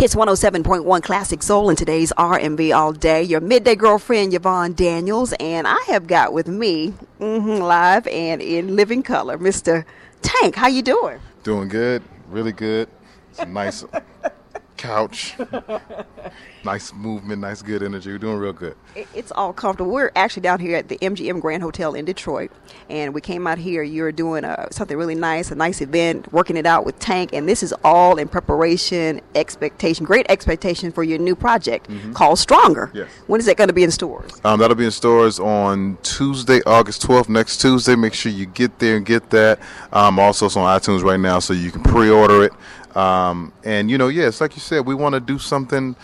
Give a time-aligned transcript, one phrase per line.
[0.00, 3.22] Kiss 107.1 Classic Soul and today's R&B All Day.
[3.22, 8.76] Your midday girlfriend, Yvonne Daniels, and I have got with me, mm-hmm, live and in
[8.76, 9.84] living color, Mr.
[10.22, 10.56] Tank.
[10.56, 11.20] How you doing?
[11.42, 12.88] Doing good, really good.
[13.32, 13.84] It's nice
[14.80, 15.36] couch.
[16.64, 18.10] nice movement, nice good energy.
[18.10, 18.74] We're doing real good.
[19.14, 19.92] It's all comfortable.
[19.92, 22.50] We're actually down here at the MGM Grand Hotel in Detroit,
[22.88, 23.82] and we came out here.
[23.82, 27.30] You're doing a, uh, something really nice, a nice event, working it out with Tank,
[27.32, 32.12] and this is all in preparation, expectation, great expectation for your new project mm-hmm.
[32.14, 32.90] called Stronger.
[32.94, 33.10] Yes.
[33.26, 34.32] When is it going to be in stores?
[34.44, 37.94] Um, that'll be in stores on Tuesday, August 12th, next Tuesday.
[37.96, 39.60] Make sure you get there and get that.
[39.92, 42.52] Um, also, it's on iTunes right now, so you can pre-order it.
[42.96, 45.96] Um, and you know, yes, like you said, we want to do something.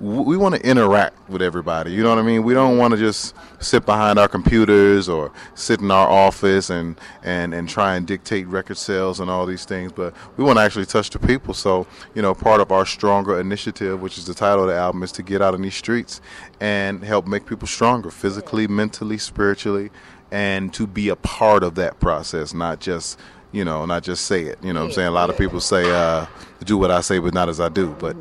[0.00, 1.90] We want to interact with everybody.
[1.90, 2.44] You know what I mean?
[2.44, 7.00] We don't want to just sit behind our computers or sit in our office and,
[7.24, 9.90] and, and try and dictate record sales and all these things.
[9.90, 11.52] But we want to actually touch the people.
[11.52, 15.02] So, you know, part of our Stronger initiative, which is the title of the album,
[15.02, 16.20] is to get out in these streets
[16.60, 19.90] and help make people stronger physically, mentally, spiritually,
[20.30, 23.18] and to be a part of that process, not just
[23.52, 24.58] you know, not just say it.
[24.62, 25.08] You know what I'm saying?
[25.08, 26.26] A lot of people say, uh,
[26.64, 27.94] do what I say, but not as I do.
[27.98, 28.16] But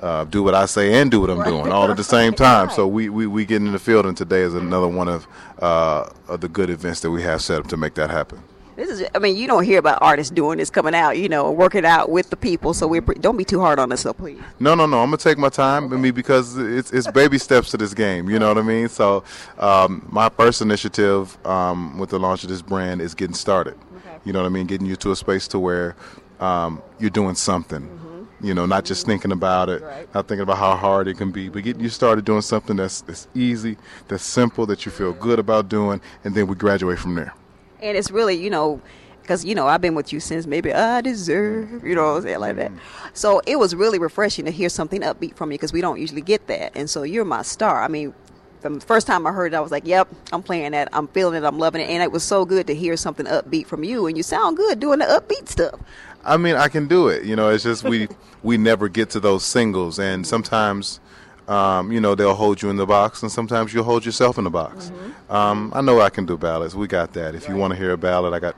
[0.00, 2.70] uh, do what I say and do what I'm doing all at the same time.
[2.70, 5.26] So we, we, we get in the field, and today is another one of,
[5.60, 8.40] uh, of the good events that we have set up to make that happen.
[8.78, 11.50] This is, I mean, you don't hear about artists doing this, coming out, you know,
[11.50, 12.72] working out with the people.
[12.72, 14.38] So we don't be too hard on us, so please.
[14.60, 15.02] No, no, no.
[15.02, 15.86] I'm gonna take my time.
[15.86, 15.96] Okay.
[15.96, 18.30] I mean, because it's it's baby steps to this game.
[18.30, 18.88] You know what I mean?
[18.88, 19.24] So
[19.58, 23.76] um, my first initiative um, with the launch of this brand is getting started.
[24.24, 24.68] You know what I mean?
[24.68, 25.96] Getting you to a space to where
[26.38, 27.82] um, you're doing something.
[27.82, 28.46] Mm-hmm.
[28.46, 29.10] You know, not just mm-hmm.
[29.10, 30.14] thinking about it, right.
[30.14, 33.00] not thinking about how hard it can be, but getting you started doing something that's,
[33.00, 33.76] that's easy,
[34.06, 37.34] that's simple, that you feel good about doing, and then we graduate from there.
[37.80, 38.80] And it's really, you know,
[39.28, 42.40] because you know I've been with you since maybe I deserve, you know, i'm saying
[42.40, 42.70] like that.
[42.70, 43.08] Mm-hmm.
[43.12, 46.22] So it was really refreshing to hear something upbeat from you because we don't usually
[46.22, 46.72] get that.
[46.74, 47.82] And so you're my star.
[47.82, 48.14] I mean,
[48.60, 50.88] from the first time I heard it, I was like, "Yep, I'm playing that.
[50.92, 51.46] I'm feeling it.
[51.46, 54.16] I'm loving it." And it was so good to hear something upbeat from you, and
[54.16, 55.78] you sound good doing the upbeat stuff.
[56.24, 57.24] I mean, I can do it.
[57.24, 58.08] You know, it's just we
[58.42, 61.00] we never get to those singles, and sometimes.
[61.48, 64.44] Um, you know they'll hold you in the box, and sometimes you'll hold yourself in
[64.44, 64.90] the box.
[64.90, 65.32] Mm-hmm.
[65.32, 66.76] Um, I know I can do ballads.
[66.76, 67.34] We got that.
[67.34, 67.50] If right.
[67.50, 68.54] you want to hear a ballad, I got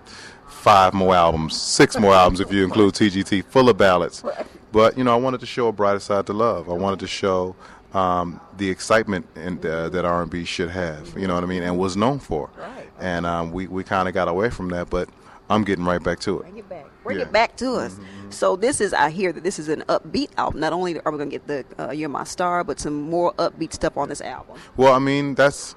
[0.49, 4.25] five more albums, six more albums if you include TGT, full of ballads.
[4.73, 6.69] But you know, I wanted to show a brighter side to love.
[6.69, 7.55] I wanted to show
[7.95, 11.97] um, the excitement uh, that R&B should have, you know what I mean, and was
[11.97, 12.51] known for.
[12.57, 12.89] Right.
[13.01, 15.09] And um, we, we kind of got away from that, but
[15.51, 16.43] I'm getting right back to it.
[16.43, 16.87] Bring it back.
[17.03, 17.25] Bring yeah.
[17.25, 17.95] it back to us.
[17.95, 18.31] Mm-hmm.
[18.31, 20.61] So this is, I hear that this is an upbeat album.
[20.61, 23.35] Not only are we going to get the uh, You're My Star, but some more
[23.35, 24.57] upbeat stuff on this album.
[24.77, 25.75] Well, I mean, that's,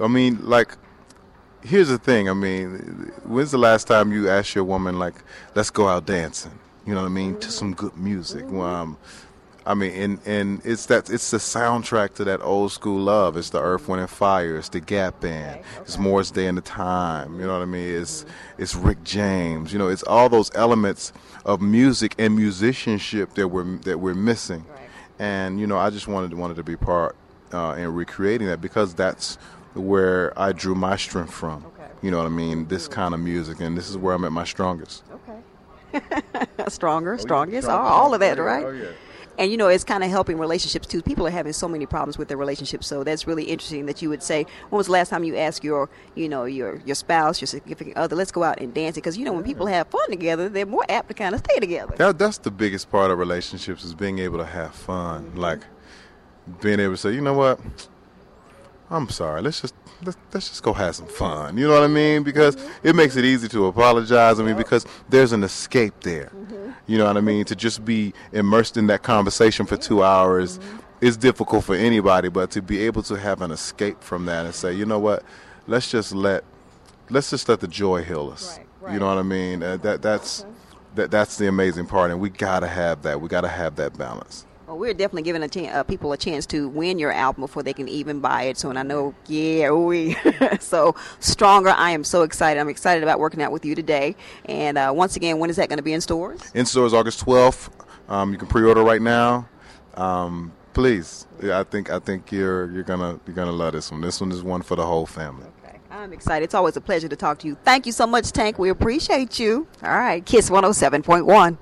[0.00, 0.76] I mean, like,
[1.62, 2.30] here's the thing.
[2.30, 5.16] I mean, when's the last time you asked your woman, like,
[5.54, 6.56] let's go out dancing?
[6.86, 7.32] You know what I mean?
[7.32, 7.40] Mm-hmm.
[7.40, 8.44] To some good music.
[8.44, 8.56] Mm-hmm.
[8.56, 8.98] Well, um,
[9.68, 13.36] I mean, and and it's that it's the soundtrack to that old school love.
[13.36, 14.56] It's the Earth, Wind and Fire.
[14.56, 15.58] It's the Gap Band.
[15.58, 15.80] Okay, okay.
[15.82, 17.38] It's Morris Day and the Time.
[17.38, 18.00] You know what I mean?
[18.00, 18.62] It's mm-hmm.
[18.62, 19.70] it's Rick James.
[19.70, 21.12] You know, it's all those elements
[21.44, 24.64] of music and musicianship that we're that we're missing.
[24.70, 24.88] Right.
[25.18, 27.14] And you know, I just wanted wanted to be part
[27.52, 29.36] uh, in recreating that because that's
[29.74, 31.66] where I drew my strength from.
[31.66, 31.90] Okay.
[32.00, 32.68] You know what I mean?
[32.68, 35.02] This kind of music, and this is where I'm at my strongest.
[35.12, 36.00] Okay.
[36.68, 38.64] Stronger, oh, strongest, all, all of that, right?
[38.64, 38.88] Oh, yeah
[39.38, 41.00] and you know it's kind of helping relationships too.
[41.00, 44.08] People are having so many problems with their relationships so that's really interesting that you
[44.08, 47.40] would say when was the last time you asked your you know your your spouse
[47.40, 50.10] your significant other let's go out and dance because you know when people have fun
[50.10, 51.94] together they're more apt to kind of stay together.
[51.96, 55.24] That, that's the biggest part of relationships is being able to have fun.
[55.26, 55.38] Mm-hmm.
[55.38, 55.60] like
[56.60, 57.60] being able to say you know what
[58.90, 61.56] i'm sorry let's just let's, let's just go have some fun.
[61.56, 62.22] You know what I mean?
[62.22, 64.40] Because it makes it easy to apologize.
[64.40, 66.30] I mean, because there's an escape there.
[66.34, 66.70] Mm-hmm.
[66.86, 67.44] You know what I mean?
[67.46, 70.78] To just be immersed in that conversation for two hours mm-hmm.
[71.00, 74.54] is difficult for anybody, but to be able to have an escape from that and
[74.54, 75.22] say, you know what,
[75.66, 76.44] let's just let
[77.10, 78.58] let's just let the joy heal us.
[78.58, 78.94] Right, right.
[78.94, 79.62] You know what I mean?
[79.62, 80.44] Uh, that that's
[80.94, 83.20] that that's the amazing part, and we gotta have that.
[83.20, 84.46] We gotta have that balance.
[84.68, 87.62] Well, we're definitely giving a chance, uh, people a chance to win your album before
[87.62, 88.58] they can even buy it.
[88.58, 90.14] So, and I know, yeah, we.
[90.60, 91.70] so stronger.
[91.70, 92.60] I am so excited.
[92.60, 94.14] I'm excited about working out with you today.
[94.44, 96.42] And uh, once again, when is that going to be in stores?
[96.52, 97.70] In stores August 12th.
[98.10, 99.48] Um, you can pre-order right now.
[99.94, 104.00] Um, please, I think I think you're you're gonna you're gonna love this one.
[104.02, 105.46] This one is one for the whole family.
[105.64, 106.44] Okay, I'm excited.
[106.44, 107.56] It's always a pleasure to talk to you.
[107.64, 108.58] Thank you so much, Tank.
[108.58, 109.66] We appreciate you.
[109.82, 111.56] All right, Kiss 107.1.